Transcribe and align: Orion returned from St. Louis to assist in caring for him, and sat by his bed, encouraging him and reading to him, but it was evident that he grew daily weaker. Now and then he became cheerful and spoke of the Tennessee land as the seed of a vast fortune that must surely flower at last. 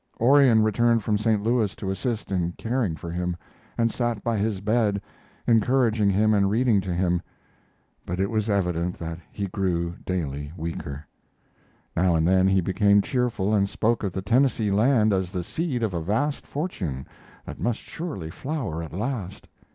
Orion 0.19 0.63
returned 0.63 1.03
from 1.03 1.19
St. 1.19 1.43
Louis 1.43 1.75
to 1.75 1.91
assist 1.91 2.31
in 2.31 2.53
caring 2.53 2.95
for 2.95 3.11
him, 3.11 3.37
and 3.77 3.91
sat 3.91 4.23
by 4.23 4.35
his 4.35 4.59
bed, 4.59 4.99
encouraging 5.45 6.09
him 6.09 6.33
and 6.33 6.49
reading 6.49 6.81
to 6.81 6.91
him, 6.91 7.21
but 8.03 8.19
it 8.19 8.31
was 8.31 8.49
evident 8.49 8.97
that 8.97 9.19
he 9.31 9.45
grew 9.45 9.93
daily 10.03 10.51
weaker. 10.57 11.05
Now 11.95 12.15
and 12.15 12.27
then 12.27 12.47
he 12.47 12.61
became 12.61 13.03
cheerful 13.03 13.53
and 13.53 13.69
spoke 13.69 14.01
of 14.03 14.11
the 14.11 14.23
Tennessee 14.23 14.71
land 14.71 15.13
as 15.13 15.29
the 15.29 15.43
seed 15.43 15.83
of 15.83 15.93
a 15.93 16.01
vast 16.01 16.47
fortune 16.47 17.05
that 17.45 17.59
must 17.59 17.77
surely 17.79 18.31
flower 18.31 18.81
at 18.81 18.93
last. 18.93 19.47